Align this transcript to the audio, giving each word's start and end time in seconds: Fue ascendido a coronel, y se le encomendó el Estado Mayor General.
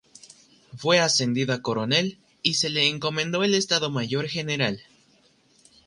Fue 0.75 0.97
ascendido 0.99 1.53
a 1.53 1.61
coronel, 1.61 2.17
y 2.41 2.55
se 2.55 2.71
le 2.71 2.87
encomendó 2.87 3.43
el 3.43 3.53
Estado 3.53 3.91
Mayor 3.91 4.27
General. 4.27 4.81